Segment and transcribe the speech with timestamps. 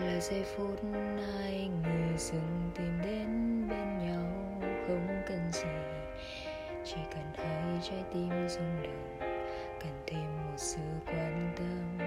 [0.00, 0.80] là giây phút
[1.36, 3.28] hai người dừng tìm đến
[3.68, 4.24] bên nhau.
[4.86, 5.68] Không cần gì,
[6.84, 9.18] chỉ cần hai trái tim rung động.
[9.80, 11.98] Cần thêm một sự quan tâm.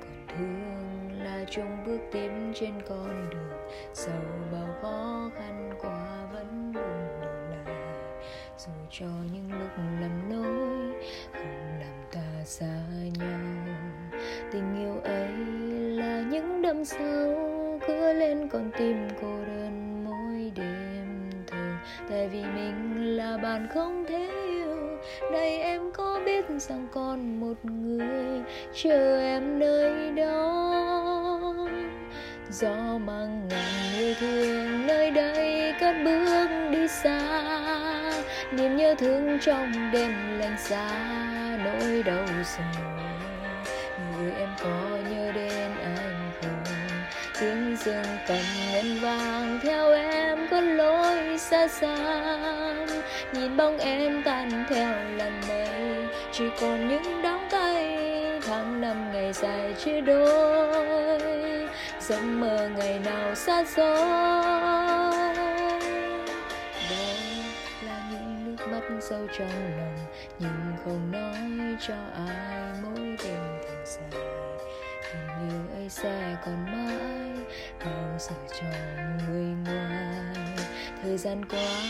[0.00, 3.70] Còn thương là chung bước tiếp trên con đường.
[3.92, 4.22] Sau
[4.52, 7.74] bao khó khăn qua vẫn luôn nhìn lại.
[8.58, 12.82] Dù cho những lúc lầm lỗi, không làm ta xa
[13.18, 13.40] nhau.
[14.52, 15.75] Tình yêu ấy
[16.36, 17.34] những đêm sau
[17.86, 21.76] cứa lên con tim cô đơn mỗi đêm thường,
[22.10, 24.98] tại vì mình là bạn không thể yêu
[25.32, 28.42] đây em có biết rằng còn một người
[28.74, 30.72] chờ em nơi đó.
[32.50, 37.20] Gió mang ngàn yêu thương nơi đây cất bước đi xa
[38.52, 40.88] niềm nhớ thương trong đêm lạnh giá
[41.64, 42.66] nỗi đau sầu
[44.18, 45.95] người em có nhớ đến anh
[47.84, 48.38] dương cầm
[48.72, 52.86] ngân vàng, theo em có lối xa xăm
[53.32, 57.98] nhìn bóng em tan theo lần mây, chỉ còn những đóng tay
[58.46, 61.20] tháng năm ngày dài chia đôi.
[62.00, 63.96] Giấc mơ ngày nào xa xôi.
[66.90, 67.16] Đây
[67.82, 69.48] là những nước mắt sâu trong
[69.78, 69.96] lòng,
[70.38, 74.20] nhưng không nói cho ai mỗi đêm thường dài.
[75.12, 77.35] Tình yêu ấy sẽ còn mãi
[77.84, 78.66] bao giờ cho
[79.28, 80.36] người ngoài.
[81.02, 81.80] Thời gian qua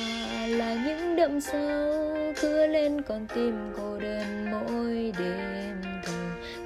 [0.47, 6.13] là những đậm sâu, cứ lên con tim cô đơn mỗi đêm thờ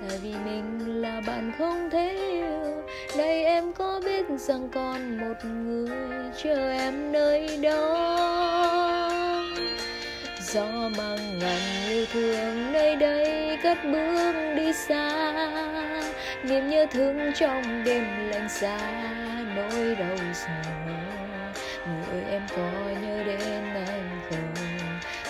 [0.08, 2.82] tại vì mình là bạn không thể yêu.
[3.18, 5.96] Đây em có biết rằng còn một người
[6.42, 9.06] chờ em nơi đó.
[10.40, 10.66] Gió
[10.98, 15.32] mang ngàn yêu thương nơi đây cất bước đi xa,
[16.42, 18.78] niềm nhớ thương trong đêm lạnh giá
[19.56, 20.90] nỗi đau sầu
[22.12, 22.70] người em có
[23.02, 23.40] nhớ đến
[23.74, 24.54] anh không?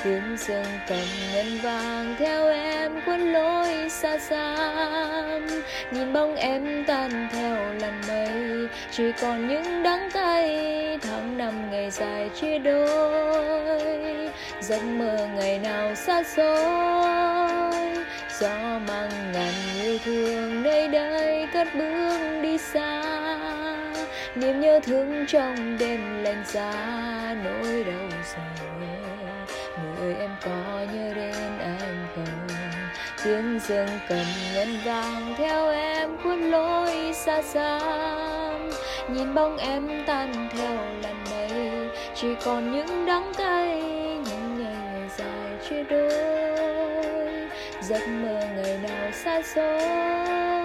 [0.05, 5.47] Tiếng dương cầm ngân vàng theo em cuốn lối xa xăm
[5.91, 10.99] nhìn bóng em tan theo làn mây, chỉ còn những đắng cay.
[11.03, 14.31] Tháng năm ngày dài chia đôi,
[14.61, 17.70] giấc mơ ngày nào xa xôi
[18.41, 19.53] gió mang ngàn
[19.83, 23.03] yêu thương nơi đây cất bước đi xa.
[24.35, 26.73] Niềm nhớ thương trong đêm lạnh giá,
[27.45, 28.45] nỗi đau rồi
[30.01, 32.57] người em có nhớ đến anh không?
[33.25, 38.71] Tiếng dương cầm ngân vàng theo em cuốn lối xa xăm
[39.09, 43.83] nhìn bóng em tan theo làn mây, chỉ còn những đắng cay,
[44.25, 46.30] những ngày dài chia đôi
[47.91, 50.60] giấc mơ ngày nào xa xôi.